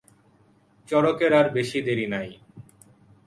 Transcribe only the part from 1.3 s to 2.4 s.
আর বেশি দেরি নাই।